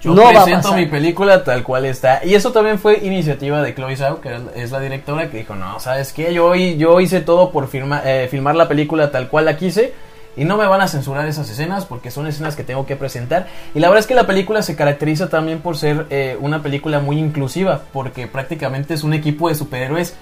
[0.00, 2.24] Yo no presento mi película tal cual está.
[2.24, 5.78] Y eso también fue iniciativa de Chloe Zhao, que es la directora, que dijo, no,
[5.80, 6.32] ¿sabes qué?
[6.34, 9.92] Yo, yo hice todo por firma- eh, filmar la película tal cual la quise.
[10.40, 13.46] Y no me van a censurar esas escenas porque son escenas que tengo que presentar.
[13.74, 16.98] Y la verdad es que la película se caracteriza también por ser eh, una película
[16.98, 17.82] muy inclusiva.
[17.92, 20.14] Porque prácticamente es un equipo de superhéroes.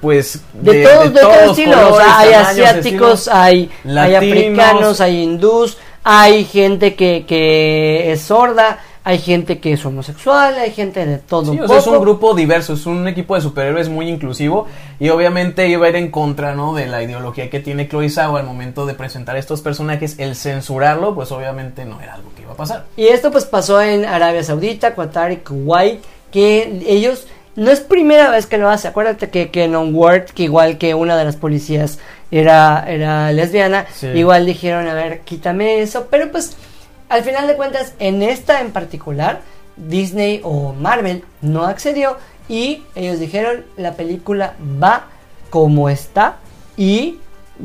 [0.00, 3.28] Pues De, todos, de, todo estilo, o colores, sea, hay tamaños, asiáticos, estilos.
[3.28, 4.16] hay, hay latinos.
[4.16, 10.70] africanos, hay hindús, hay gente que, que es sorda, hay gente que es homosexual, hay
[10.70, 13.42] gente de todo Sí, un o sea, es un grupo diverso, es un equipo de
[13.42, 14.66] superhéroes muy inclusivo
[14.98, 16.74] y obviamente iba a ir en contra, ¿no?
[16.74, 21.14] De la ideología que tiene Chloe Zhao al momento de presentar estos personajes, el censurarlo,
[21.14, 22.86] pues obviamente no era algo que iba a pasar.
[22.96, 26.00] Y esto pues pasó en Arabia Saudita, Qatar y Kuwait,
[26.32, 28.88] que ellos no es primera vez que lo hace.
[28.88, 31.98] Acuérdate que, que en Onward, que igual que una de las policías
[32.30, 34.06] era, era lesbiana, Sí.
[34.08, 36.08] igual dijeron, a ver, quítame eso.
[36.10, 36.56] Pero pues,
[37.08, 39.40] al final de cuentas, en esta en particular,
[39.76, 42.16] Disney o Marvel no accedió
[42.48, 45.06] y ellos dijeron, la película va
[45.50, 46.36] como está
[46.76, 47.18] y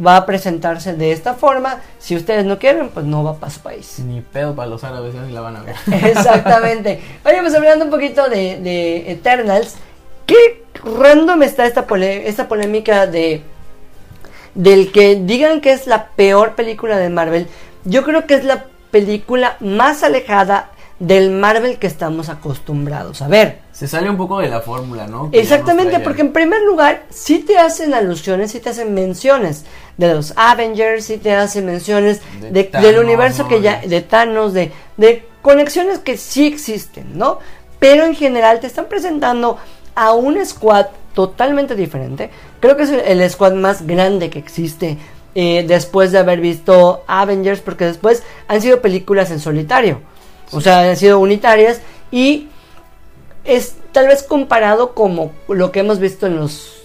[0.05, 1.81] va a presentarse de esta forma.
[1.97, 3.99] Si ustedes no quieren, pues no va para su país.
[3.99, 5.75] Ni pedo para los árabes, ni la van a ver.
[6.05, 7.01] Exactamente.
[7.25, 9.75] Oye, pues hablando un poquito de, de Eternals,
[10.25, 13.41] ¿qué random está esta, pole- esta polémica de
[14.55, 17.47] del que digan que es la peor película de Marvel?
[17.85, 23.59] Yo creo que es la película más alejada del Marvel que estamos acostumbrados a ver.
[23.71, 25.31] Se sale un poco de la fórmula, ¿no?
[25.31, 29.63] Que Exactamente, porque en primer lugar, sí te hacen alusiones, sí te hacen menciones
[29.97, 34.01] de los Avengers, sí te hacen menciones De de- Thanos, del universo que ya, de
[34.01, 37.39] Thanos, de, de conexiones que sí existen, ¿no?
[37.79, 39.57] Pero en general te están presentando
[39.95, 42.29] a un squad totalmente diferente.
[42.59, 44.97] Creo que es el, el squad más grande que existe
[45.35, 50.01] eh, después de haber visto Avengers, porque después han sido películas en solitario.
[50.51, 52.47] O sea, han sido unitarias y
[53.43, 56.78] es tal vez comparado como lo que hemos visto en los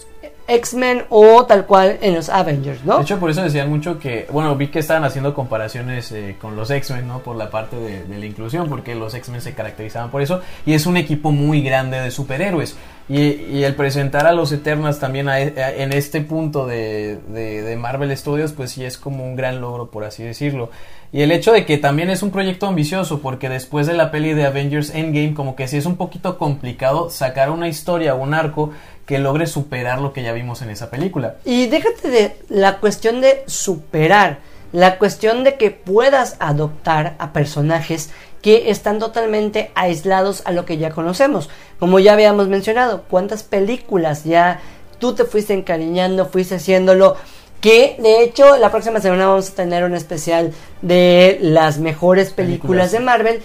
[0.46, 2.98] X-Men o tal cual en los Avengers, ¿no?
[2.98, 6.54] De hecho, por eso decían mucho que, bueno, vi que estaban haciendo comparaciones eh, con
[6.56, 7.20] los X-Men, ¿no?
[7.20, 10.86] Por la parte de, la inclusión, porque los X-Men se caracterizaban por eso, y es
[10.86, 12.76] un equipo muy grande de superhéroes.
[13.06, 17.76] Y, el presentar a los Eternals también a- a- en este punto de, de- de
[17.76, 20.70] Marvel Studios, pues sí es como un gran logro, por así decirlo.
[21.12, 24.32] Y el hecho de que también es un proyecto ambicioso, porque después de la peli
[24.32, 28.70] de Avengers Endgame, como que sí es un poquito complicado sacar una historia un arco
[29.06, 31.36] que logre superar lo que ya vimos en esa película.
[31.44, 34.38] Y déjate de la cuestión de superar,
[34.72, 38.10] la cuestión de que puedas adoptar a personajes
[38.42, 41.48] que están totalmente aislados a lo que ya conocemos.
[41.78, 44.60] Como ya habíamos mencionado, cuántas películas ya
[44.98, 47.16] tú te fuiste encariñando, fuiste haciéndolo.
[47.60, 52.90] Que de hecho la próxima semana vamos a tener un especial de las mejores películas,
[52.90, 52.92] Películas.
[52.92, 53.42] de Marvel.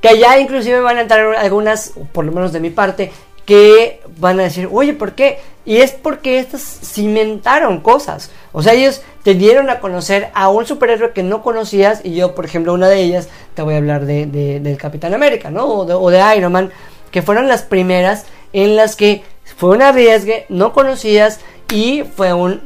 [0.00, 3.12] Que ya inclusive van a entrar algunas, por lo menos de mi parte,
[3.46, 5.38] que van a decir, oye, ¿por qué?
[5.64, 8.30] Y es porque estas cimentaron cosas.
[8.52, 12.00] O sea, ellos te dieron a conocer a un superhéroe que no conocías.
[12.04, 15.14] Y yo, por ejemplo, una de ellas, te voy a hablar de, de- del Capitán
[15.14, 15.66] América, ¿no?
[15.66, 16.70] O de, o de Iron Man,
[17.10, 19.22] que fueron las primeras en las que
[19.56, 21.40] fue un arriesgue, no conocías
[21.72, 22.60] y fue un,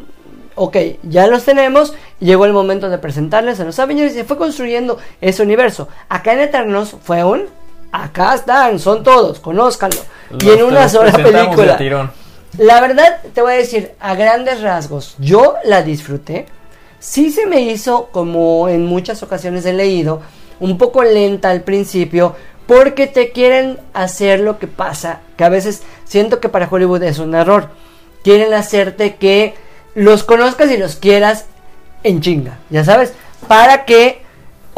[0.54, 4.36] ok, ya los tenemos, llegó el momento de presentarles a los Avengers y se fue
[4.38, 5.88] construyendo ese universo.
[6.08, 7.44] Acá en Eternos fue un,
[7.92, 10.00] acá están, son todos, conózcanlo.
[10.40, 11.76] Y en una sola película.
[11.76, 12.10] tirón.
[12.58, 16.46] La verdad, te voy a decir, a grandes rasgos, yo la disfruté.
[16.98, 20.22] Sí se me hizo, como en muchas ocasiones he leído,
[20.58, 22.34] un poco lenta al principio,
[22.66, 27.18] porque te quieren hacer lo que pasa, que a veces siento que para Hollywood es
[27.18, 27.68] un error.
[28.24, 29.54] Quieren hacerte que
[29.94, 31.46] los conozcas y los quieras
[32.02, 33.12] en chinga, ya sabes,
[33.48, 34.22] para que,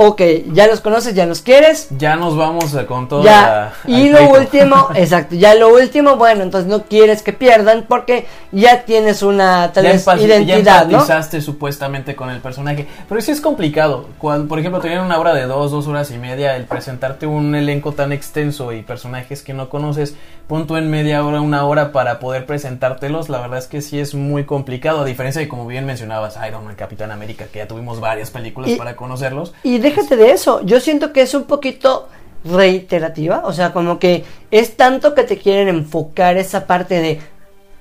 [0.01, 3.25] ok, ya los conoces, ya los quieres, Ya nos vamos eh, con todo.
[3.25, 3.73] ya.
[3.85, 8.85] Y lo último, exacto, ya lo último, bueno, entonces no quieres que pierdan porque ya
[8.85, 12.87] tienes una tal ya, vez ya empatizaste supuestamente con el personaje.
[13.09, 14.07] Pero sí es complicado.
[14.19, 17.57] Cuando, por ejemplo, tener una obra de dos, dos horas y media, el presentarte un
[17.57, 20.15] elenco tan extenso y personajes que no conoces,
[20.47, 24.15] punto en media hora, una hora para poder presentártelos, la verdad es que sí es
[24.15, 25.01] muy complicado.
[25.01, 28.71] A diferencia de, como bien mencionabas, Iron Man, Capitán América, que ya tuvimos varias películas
[28.71, 29.53] Y- para conocerlos.
[29.65, 32.09] Y déjate de eso, yo siento que es un poquito
[32.45, 37.21] reiterativa, o sea, como que es tanto que te quieren enfocar esa parte de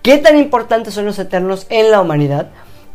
[0.01, 2.49] qué tan importantes son los eternos en la humanidad,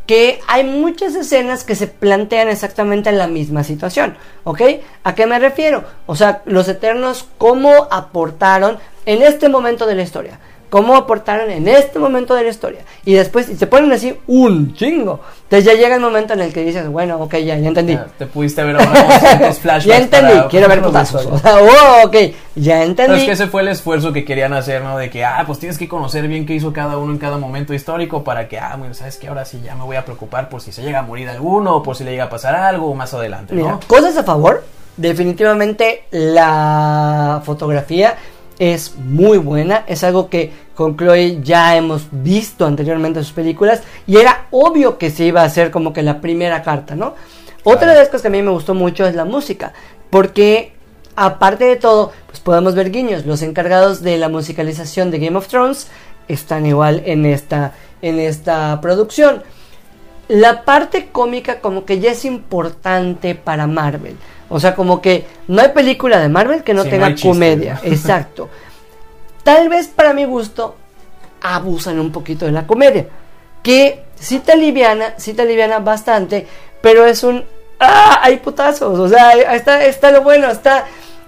[0.07, 4.61] que hay muchas escenas que se plantean exactamente en la misma situación, ¿ok?
[5.03, 5.83] ¿A qué me refiero?
[6.07, 10.39] O sea, los eternos, ¿cómo aportaron en este momento de la historia?
[10.73, 12.79] ¿Cómo aportaron en este momento de la historia?
[13.05, 15.19] Y después, y te ponen así un chingo.
[15.43, 17.95] Entonces ya llega el momento en el que dices, bueno, ok, ya, ya entendí.
[18.17, 19.85] Te pudiste ahorrado ciertos flashbacks.
[19.85, 21.21] Ya entendí, para- quiero ver putazos.
[21.25, 21.39] historia.
[21.39, 22.13] O sea, oh, ok,
[22.55, 23.19] ya Pero entendí.
[23.19, 24.97] es que ese fue el esfuerzo que querían hacer, ¿no?
[24.97, 27.75] De que, ah, pues tienes que conocer bien qué hizo cada uno en cada momento
[27.75, 30.61] histórico para que, ah, bueno, sabes que ahora sí ya me voy a preocupar por
[30.61, 33.13] si se llega a morir alguno o por si le llega a pasar algo más
[33.13, 33.61] adelante, ¿no?
[33.61, 34.63] Mira, cosas a favor.
[34.97, 38.15] Definitivamente la fotografía
[38.59, 39.83] es muy buena.
[39.87, 43.81] Es algo que con Chloe ya hemos visto anteriormente en sus películas.
[44.07, 47.15] Y era obvio que se iba a hacer como que la primera carta, ¿no?
[47.63, 49.73] Otra de las cosas que a mí me gustó mucho es la música.
[50.09, 50.73] Porque
[51.15, 53.25] aparte de todo, pues podemos ver guiños.
[53.25, 55.87] Los encargados de la musicalización de Game of Thrones
[56.27, 59.43] están igual en esta, en esta producción.
[60.27, 64.15] La parte cómica como que ya es importante para Marvel.
[64.49, 67.79] O sea, como que no hay película de Marvel que no Sí, tenga comedia.
[67.83, 68.49] Exacto.
[69.43, 70.75] Tal vez para mi gusto
[71.41, 73.07] abusan un poquito de la comedia.
[73.61, 76.47] Que sí te aliviana, sí te aliviana bastante,
[76.81, 77.43] pero es un...
[77.79, 78.19] ¡Ah!
[78.21, 78.97] Hay putazos.
[78.99, 80.85] O sea, está, está lo bueno, está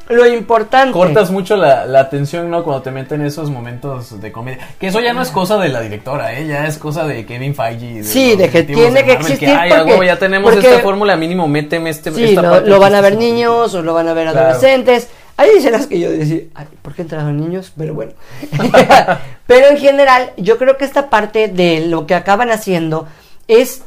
[0.07, 0.91] lo importante.
[0.93, 2.63] Cortas mucho la, la atención, ¿no?
[2.63, 4.65] Cuando te meten esos momentos de comedia.
[4.79, 6.45] Que eso ya no es cosa de la directora, ¿eh?
[6.47, 8.03] Ya es cosa de Kevin Feige.
[8.03, 10.81] Sí, los de que tiene que existir ay, a porque- huevo, ya tenemos porque- esta
[10.81, 13.93] fórmula mínimo, méteme este Sí, esta lo, parte lo van a ver niños o lo
[13.93, 14.47] van a ver Claro.
[14.49, 15.09] adolescentes.
[15.37, 17.73] Hay escenas que yo decía, "Ay, ¿por qué entraron niños?
[17.77, 18.13] Pero bueno.
[19.47, 23.07] Pero en general, yo creo que esta parte de lo que acaban haciendo
[23.47, 23.83] es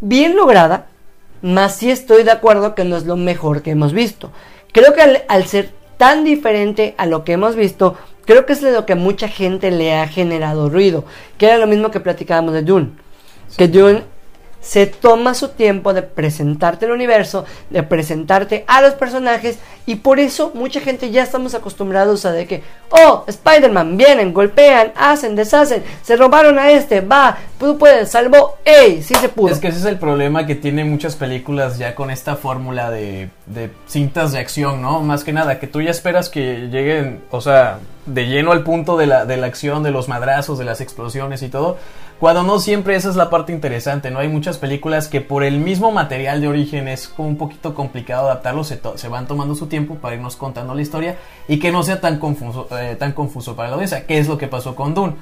[0.00, 0.86] bien lograda,
[1.42, 4.32] más sí estoy de acuerdo que no es lo mejor que hemos visto.
[4.72, 8.62] Creo que al, al ser tan diferente a lo que hemos visto, creo que es
[8.62, 11.04] de lo que a mucha gente le ha generado ruido.
[11.38, 12.92] Que era lo mismo que platicábamos de Dune.
[13.56, 14.02] Que Dune
[14.64, 20.18] se toma su tiempo de presentarte el universo, de presentarte a los personajes y por
[20.18, 25.82] eso mucha gente ya estamos acostumbrados a de que, oh, Spider-Man, vienen, golpean, hacen, deshacen,
[26.02, 29.52] se robaron a este, va, tú puedes, salvó, ey, sí se pudo.
[29.52, 33.28] Es que ese es el problema que tienen muchas películas ya con esta fórmula de,
[33.44, 35.02] de cintas de acción, ¿no?
[35.02, 38.96] Más que nada, que tú ya esperas que lleguen, o sea, de lleno al punto
[38.96, 41.76] de la, de la acción, de los madrazos, de las explosiones y todo.
[42.24, 44.18] Cuando no siempre esa es la parte interesante, ¿no?
[44.18, 48.24] Hay muchas películas que por el mismo material de origen es como un poquito complicado
[48.24, 51.16] adaptarlo, se, to- se van tomando su tiempo para irnos contando la historia
[51.48, 54.38] y que no sea tan confuso, eh, tan confuso para la audiencia, que es lo
[54.38, 55.16] que pasó con Dune.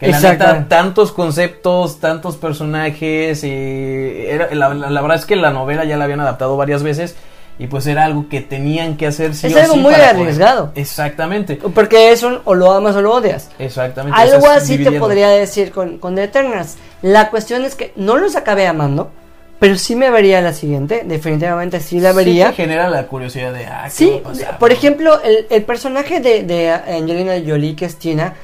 [0.00, 3.50] Que la neta, tantos conceptos, tantos personajes, y
[4.26, 7.16] era, la, la- la verdad es que la novela ya la habían adaptado varias veces
[7.58, 10.10] y pues era algo que tenían que hacer sí Es o algo sí muy para
[10.10, 10.72] poder- arriesgado.
[10.74, 13.48] Exactamente, Porque es un o lo amas o lo odias.
[13.58, 14.18] exactamente.
[14.20, 16.76] Algo estás así te podría decir con, con The Eternals.
[17.02, 19.10] La cuestión es que no los acabé amando,
[19.58, 21.02] pero sí me vería la siguiente.
[21.06, 22.50] Definitivamente sí la vería.
[22.50, 25.46] Sí te genera la curiosidad de, ah, ¿qué Sí, va a pasar, por ejemplo, el,
[25.48, 28.34] el personaje de, de Angelina Jolie, que es Tina,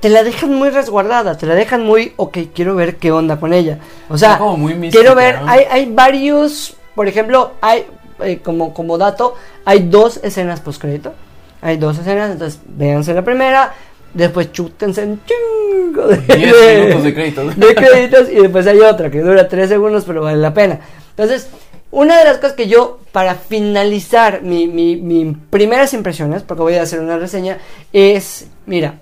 [0.00, 3.52] te la dejan muy resguardada, te la dejan muy, ok, quiero ver qué onda con
[3.52, 3.78] ella.
[4.08, 5.48] O sea, como muy mística, quiero ver, ¿no?
[5.50, 7.86] hay, hay varios, por ejemplo, hay,
[8.24, 11.12] eh, como, como dato, hay dos escenas postcrédito.
[11.60, 13.72] Hay dos escenas, entonces véanse la primera,
[14.14, 17.56] después chútense un chingo de, minutos de créditos.
[17.56, 20.80] de créditos y después hay otra que dura tres segundos pero vale la pena.
[21.10, 21.48] Entonces,
[21.92, 26.74] una de las cosas que yo, para finalizar mi, mi, mi primeras impresiones, porque voy
[26.74, 27.58] a hacer una reseña,
[27.92, 28.98] es, mira,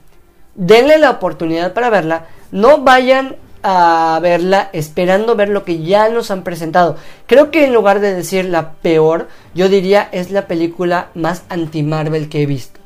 [0.54, 6.30] denle la oportunidad para verla, no vayan a verla esperando ver lo que ya nos
[6.30, 6.96] han presentado.
[7.26, 12.28] Creo que en lugar de decir la peor, yo diría es la película más anti-Marvel
[12.28, 12.80] que he visto.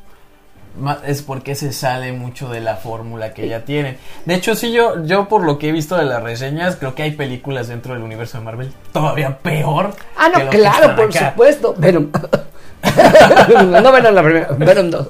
[1.05, 3.97] Es porque se sale mucho de la fórmula que ya tienen.
[4.25, 7.03] De hecho, sí, yo, yo por lo que he visto de las reseñas, creo que
[7.03, 9.91] hay películas dentro del universo de Marvel todavía peor.
[10.17, 11.29] Ah, no, que claro, por acá.
[11.29, 11.73] supuesto.
[11.77, 12.09] Venom.
[13.81, 15.07] no Venom la primera, Venom 2.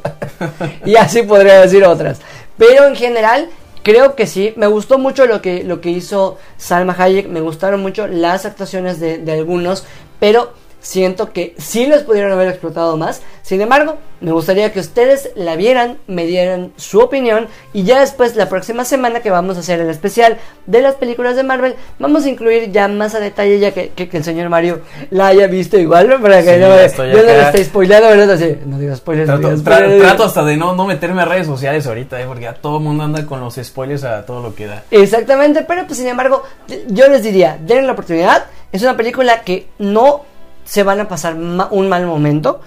[0.85, 2.21] y así podría decir otras.
[2.57, 3.49] Pero en general,
[3.85, 4.53] creo que sí.
[4.57, 7.27] Me gustó mucho lo que, lo que hizo Salma Hayek.
[7.29, 9.85] Me gustaron mucho las actuaciones de, de algunos.
[10.19, 10.53] Pero
[10.85, 13.21] siento que sí los pudieron haber explotado más.
[13.41, 17.47] Sin embargo, me gustaría que ustedes la vieran, me dieran su opinión.
[17.73, 21.35] Y ya después, la próxima semana que vamos a hacer el especial de las películas
[21.35, 24.49] de Marvel, vamos a incluir ya más a detalle, ya que, que- que el señor
[24.49, 26.21] Mario la haya visto igual, ¿no?
[26.21, 26.67] Para que Sí, no,
[27.11, 28.31] yo no le esté spoileando, ¿verdad?
[28.31, 29.27] Así, no digas spoilers.
[29.29, 32.53] no Trato, tra- hasta de no, no meterme a redes sociales ahorita, eh, porque ya
[32.53, 34.83] todo el mundo anda con los spoilers a todo lo que da.
[34.91, 36.43] Exactamente, pero pues sin embargo,
[36.89, 38.45] yo les diría, denle la oportunidad.
[38.71, 40.23] Es una película que no
[40.65, 42.59] se van a pasar un mal momento.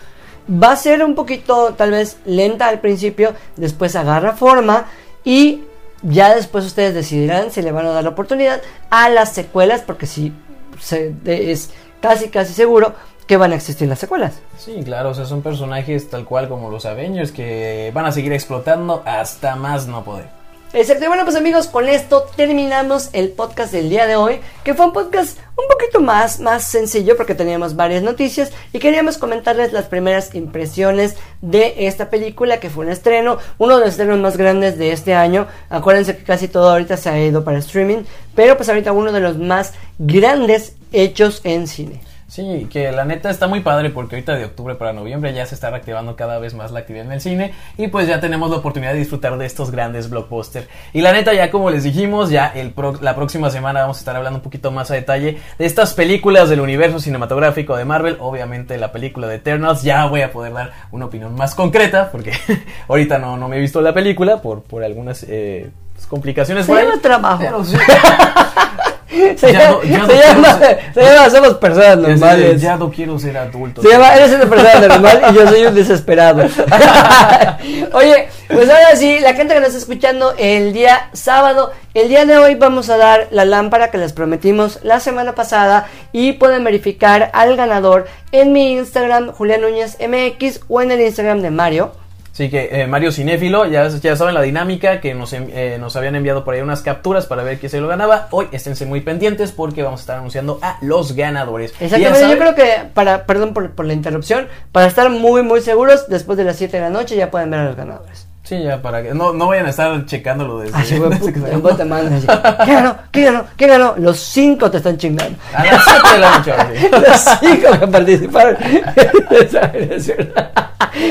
[0.50, 4.86] Va a ser un poquito tal vez lenta al principio, después agarra forma
[5.24, 5.64] y
[6.02, 10.06] ya después ustedes decidirán si le van a dar la oportunidad a las secuelas, porque
[10.06, 10.32] sí
[10.80, 12.94] se- es casi casi seguro
[13.26, 14.34] que van a existir las secuelas.
[14.56, 18.32] Sí, claro, o sea, son personajes tal cual como los Avengers que van a seguir
[18.32, 20.37] explotando hasta más no poder.
[20.74, 24.84] Y bueno pues amigos, con esto terminamos el podcast del día de hoy, que fue
[24.84, 29.86] un podcast un poquito más, más sencillo porque teníamos varias noticias y queríamos comentarles las
[29.86, 34.76] primeras impresiones de esta película que fue un estreno, uno de los estrenos más grandes
[34.76, 38.04] de este año, acuérdense que casi todo ahorita se ha ido para streaming,
[38.34, 42.07] pero pues ahorita uno de los más grandes hechos en cine.
[42.38, 45.56] Sí, que la neta está muy padre porque ahorita de octubre para noviembre ya se
[45.56, 48.58] está reactivando cada vez más la actividad en el cine y pues ya tenemos la
[48.58, 50.68] oportunidad de disfrutar de estos grandes blockbusters.
[50.92, 54.00] Y la neta ya como les dijimos, ya el pro- la próxima semana vamos a
[54.00, 58.16] estar hablando un poquito más a detalle de estas películas del universo cinematográfico de Marvel,
[58.20, 62.30] obviamente la película de Eternals, ya voy a poder dar una opinión más concreta porque
[62.88, 66.66] ahorita no, no me he visto la película por, por algunas eh, pues, complicaciones.
[66.66, 67.38] Se llama trabajo.
[67.40, 67.76] Pero sí.
[69.08, 72.60] Se, Ya llama, no- ya no se quiero llama- ser- se llama Somos Personas Normales.
[72.60, 73.80] ya no quiero ser adulto.
[73.82, 76.42] Se llama Eres una persona normal y yo soy un desesperado.
[77.92, 82.24] Oye, pues ahora sí, la gente que nos está escuchando el día sábado, el día
[82.24, 86.64] de hoy vamos a dar la lámpara que les prometimos la semana pasada y pueden
[86.64, 91.92] verificar al ganador en mi Instagram, Julián Núñez MX o en el Instagram de Mario.
[92.38, 96.14] Así que eh, Mario Cinéfilo, ya, ya saben la dinámica, que nos, eh, nos habían
[96.14, 98.28] enviado por ahí unas capturas para ver quién se lo ganaba.
[98.30, 101.74] Hoy esténse muy pendientes porque vamos a estar anunciando a los ganadores.
[101.80, 106.06] Exactamente, yo creo que para, perdón por, por la interrupción, para estar muy muy seguros,
[106.08, 108.27] después de las 7 de la noche ya pueden ver a los ganadores.
[108.48, 111.84] Sí, ya para que no, no vayan a estar checándolo desde, que se- luego te
[111.84, 112.26] mandan así,
[112.64, 112.96] ¿Qué ganó?
[113.12, 113.44] ¿Qué ganó?
[113.58, 113.94] ¿Qué ganó?
[113.98, 115.36] Los cinco te están chingando.
[115.52, 116.70] A las 7 de la noche, ahora.
[117.08, 120.32] Los cinco que participaron en.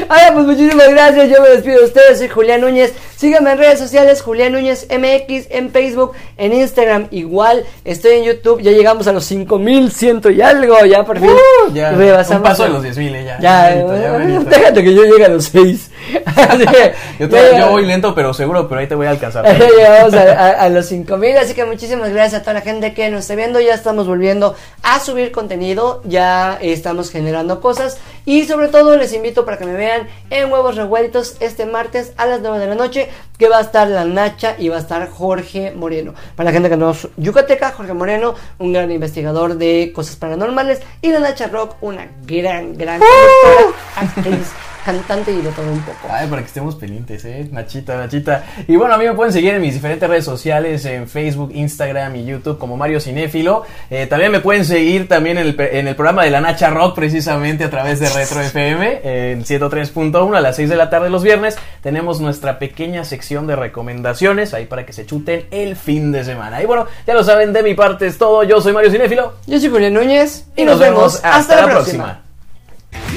[0.10, 1.30] Oiga, pues muchísimas gracias.
[1.30, 2.18] Yo me despido de ustedes.
[2.18, 2.94] Soy Julián Núñez.
[3.16, 4.22] Síganme en redes sociales.
[4.22, 7.08] Julián Núñez MX en Facebook, en Instagram.
[7.12, 8.62] Igual estoy en YouTube.
[8.62, 10.84] Ya llegamos a los 5100 y algo.
[10.86, 11.30] Ya por fin.
[11.30, 13.40] Uh, ya, rebasamos un paso el- los 10,000, eh, ya.
[13.40, 14.50] Ya, Ya, bonito, ya, eh, bonito.
[14.50, 15.92] déjate que yo llegue a los 6.
[16.26, 16.94] Así que,
[17.58, 19.46] Yo, voy lento, pero seguro, pero ahí te voy a alcanzar.
[19.60, 22.94] ya llegamos a, a- a los 5000, así que muchísimas gracias a toda la gente
[22.94, 23.60] que nos está viendo.
[23.60, 29.46] Ya estamos volviendo a subir contenido, ya estamos generando cosas y sobre todo les invito
[29.46, 33.10] para que me vean en Huevos Revueltos este martes a las 9 de la noche,
[33.38, 36.14] que va a estar la Nacha y va a estar Jorge Moreno.
[36.36, 40.82] Para la gente que no es yucateca, Jorge Moreno, un gran investigador de cosas paranormales
[41.02, 44.48] y la Nacha Rock, una gran, gran conductora, actriz,
[44.88, 46.08] cantante y de todo un poco.
[46.10, 47.50] Ay, para que estemos pendientes, eh.
[47.52, 48.46] Nachita, Nachita.
[48.70, 52.16] Y bueno, a mí me pueden seguir en mis diferentes redes sociales, en Facebook, Instagram
[52.16, 53.66] y YouTube como Mario Cinéfilo.
[53.90, 56.96] Eh, también me pueden seguir también en el, en el programa de la Nacha Rock,
[56.96, 61.22] precisamente a través de Retro FM, en 103.1 a las 6 de la tarde los
[61.22, 61.58] viernes.
[61.82, 66.64] Tenemos nuestra pequeña sección de recomendaciones ahí para que se chuten el fin de semana.
[66.64, 68.44] Y bueno, ya lo saben, de mi parte es todo.
[68.44, 69.34] Yo soy Mario Cinéfilo.
[69.48, 72.27] Yo soy Julián Núñez Y nos vemos hasta, la próxima.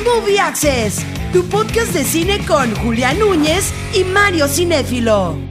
[0.04, 5.49] Movie Access, tu podcast de cine con Julián Núñez y Mario Cinéfilo.